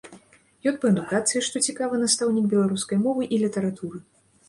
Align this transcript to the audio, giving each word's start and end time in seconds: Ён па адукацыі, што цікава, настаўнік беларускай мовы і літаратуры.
Ён 0.71 0.77
па 0.85 0.91
адукацыі, 0.93 1.45
што 1.49 1.63
цікава, 1.67 2.01
настаўнік 2.07 2.51
беларускай 2.57 2.97
мовы 3.07 3.33
і 3.33 3.45
літаратуры. 3.47 4.07